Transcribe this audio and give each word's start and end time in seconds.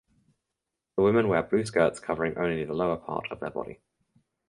The 0.97 1.03
women 1.03 1.27
wear 1.27 1.43
blue 1.43 1.63
skirts 1.63 1.99
covering 1.99 2.35
only 2.35 2.65
the 2.65 2.73
lower 2.73 2.97
part 2.97 3.27
of 3.29 3.39
their 3.39 3.51
body. 3.51 3.81